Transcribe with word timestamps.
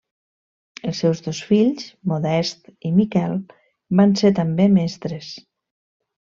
Els 0.91 1.01
seus 1.03 1.19
dos 1.25 1.41
fills, 1.49 1.85
Modest 2.11 2.71
i 2.89 2.95
Miquel, 2.97 3.37
van 4.01 4.17
ser 4.23 4.33
també 4.41 4.67
mestres. 4.81 5.31